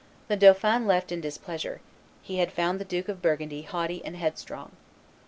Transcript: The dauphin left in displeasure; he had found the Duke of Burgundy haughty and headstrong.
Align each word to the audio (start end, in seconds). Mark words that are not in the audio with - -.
The 0.29 0.35
dauphin 0.35 0.87
left 0.87 1.11
in 1.11 1.21
displeasure; 1.21 1.79
he 2.23 2.37
had 2.39 2.51
found 2.51 2.79
the 2.79 2.85
Duke 2.85 3.07
of 3.07 3.21
Burgundy 3.21 3.61
haughty 3.61 4.03
and 4.03 4.15
headstrong. 4.15 4.71